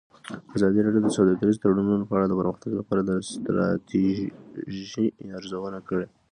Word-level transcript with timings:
ازادي 0.55 0.79
راډیو 0.85 1.03
د 1.05 1.07
سوداګریز 1.17 1.57
تړونونه 1.59 2.03
په 2.07 2.13
اړه 2.17 2.25
د 2.27 2.33
پرمختګ 2.39 2.71
لپاره 2.79 3.01
د 3.03 3.11
ستراتیژۍ 3.29 5.07
ارزونه 5.37 5.79
کړې. 5.87 6.07